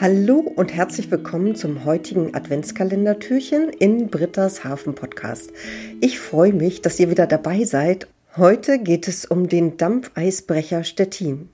[0.00, 5.52] Hallo und herzlich willkommen zum heutigen Adventskalendertürchen in Britta's Hafen Podcast.
[6.00, 8.08] Ich freue mich, dass ihr wieder dabei seid.
[8.36, 11.50] Heute geht es um den Dampfeisbrecher Stettin.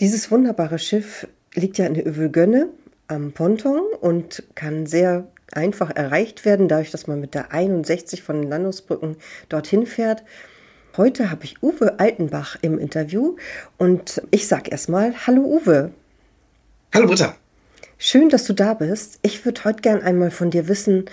[0.00, 2.70] Dieses wunderbare Schiff liegt ja in der Övelgönne
[3.06, 8.40] am Ponton und kann sehr einfach erreicht werden, dadurch, dass man mit der 61 von
[8.40, 9.16] den Landungsbrücken
[9.48, 10.24] dorthin fährt.
[10.96, 13.36] Heute habe ich Uwe Altenbach im Interview
[13.78, 15.92] und ich sage erstmal Hallo Uwe.
[16.94, 17.36] Hallo Britta.
[17.98, 19.18] Schön, dass du da bist.
[19.22, 21.06] Ich würde heute gern einmal von dir wissen,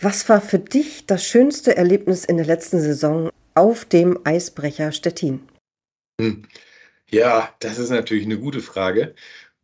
[0.00, 5.40] was war für dich das schönste Erlebnis in der letzten Saison auf dem Eisbrecher Stettin?
[6.18, 6.44] Hm.
[7.10, 9.14] Ja, das ist natürlich eine gute Frage.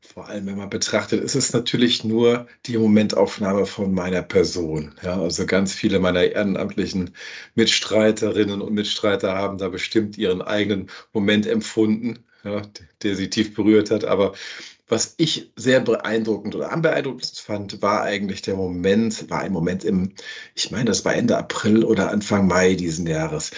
[0.02, 4.94] Vor allem, wenn man betrachtet, ist es natürlich nur die Momentaufnahme von meiner Person.
[5.02, 7.14] Ja, also ganz viele meiner ehrenamtlichen
[7.54, 12.62] Mitstreiterinnen und Mitstreiter haben da bestimmt ihren eigenen Moment empfunden, ja,
[13.02, 14.04] der sie tief berührt hat.
[14.04, 14.34] Aber
[14.88, 20.12] was ich sehr beeindruckend oder beeindruckend fand, war eigentlich der Moment, war ein Moment im,
[20.54, 23.50] ich meine, das war Ende April oder Anfang Mai diesen Jahres.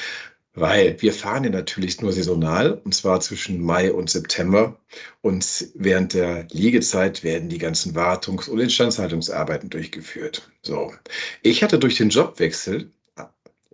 [0.54, 4.80] Weil wir fahren ja natürlich nur saisonal, und zwar zwischen Mai und September.
[5.20, 10.50] Und während der Liegezeit werden die ganzen Wartungs- und Instandhaltungsarbeiten durchgeführt.
[10.62, 10.94] So.
[11.42, 12.90] Ich hatte durch den Jobwechsel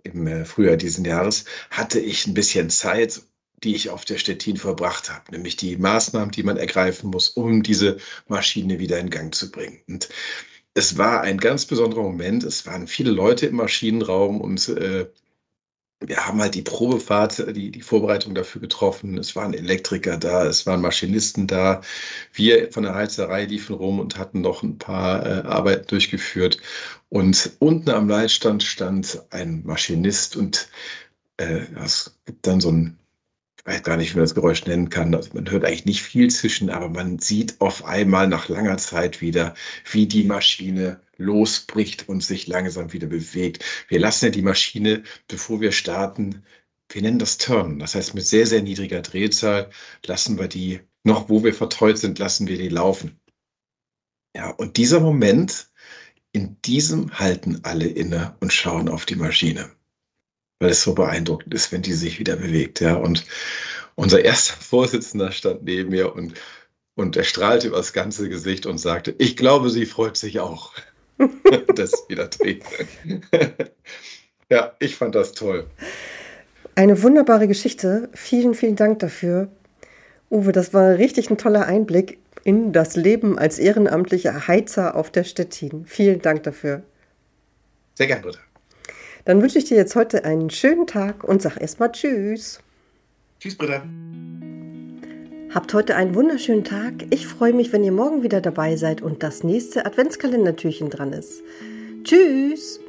[0.03, 3.21] im äh, Frühjahr diesen Jahres, hatte ich ein bisschen Zeit
[3.63, 7.63] die ich auf der Stettin verbracht habe, nämlich die Maßnahmen, die man ergreifen muss, um
[7.63, 7.97] diese
[8.27, 9.79] Maschine wieder in Gang zu bringen.
[9.87, 10.09] Und
[10.73, 12.43] es war ein ganz besonderer Moment.
[12.43, 15.07] Es waren viele Leute im Maschinenraum und äh,
[16.07, 19.17] wir haben halt die Probefahrt, die, die Vorbereitung dafür getroffen.
[19.17, 21.81] Es waren Elektriker da, es waren Maschinisten da.
[22.33, 26.59] Wir von der Heizerei liefen rum und hatten noch ein paar äh, Arbeiten durchgeführt.
[27.09, 30.67] Und unten am Leitstand stand ein Maschinist und
[31.37, 32.97] äh, es gibt dann so ein
[33.65, 35.15] ich weiß gar nicht, wie man das Geräusch nennen kann.
[35.15, 39.21] Also man hört eigentlich nicht viel zwischen, aber man sieht auf einmal nach langer Zeit
[39.21, 39.53] wieder,
[39.89, 43.63] wie die Maschine losbricht und sich langsam wieder bewegt.
[43.87, 46.43] Wir lassen ja die Maschine, bevor wir starten,
[46.89, 47.79] wir nennen das Turn.
[47.79, 49.69] Das heißt, mit sehr, sehr niedriger Drehzahl
[50.05, 53.21] lassen wir die, noch wo wir verteut sind, lassen wir die laufen.
[54.35, 55.69] Ja, und dieser Moment,
[56.33, 59.71] in diesem halten alle inne und schauen auf die Maschine
[60.63, 62.79] weil es so beeindruckend ist, wenn die sich wieder bewegt.
[62.79, 62.95] Ja.
[62.95, 63.25] Und
[63.95, 66.33] unser erster Vorsitzender stand neben mir und,
[66.95, 70.71] und er strahlte über das ganze Gesicht und sagte, ich glaube, sie freut sich auch,
[71.75, 72.65] dass wieder trägt.
[74.49, 75.67] ja, ich fand das toll.
[76.75, 78.09] Eine wunderbare Geschichte.
[78.13, 79.49] Vielen, vielen Dank dafür.
[80.31, 85.23] Uwe, das war richtig ein toller Einblick in das Leben als ehrenamtlicher Heizer auf der
[85.23, 85.85] Stettin.
[85.85, 86.81] Vielen Dank dafür.
[87.95, 88.39] Sehr gerne, Britta.
[89.25, 92.59] Dann wünsche ich dir jetzt heute einen schönen Tag und sag erstmal Tschüss.
[93.39, 93.83] Tschüss, Britta.
[95.53, 97.05] Habt heute einen wunderschönen Tag.
[97.11, 101.41] Ich freue mich, wenn ihr morgen wieder dabei seid und das nächste Adventskalendertürchen dran ist.
[102.03, 102.79] Tschüss.